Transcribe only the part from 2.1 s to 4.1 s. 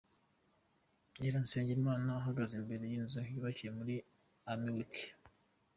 ahagaze imbere y’inzu yubakiwe muri